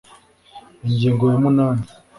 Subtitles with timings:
[0.85, 1.85] ingingo ya munani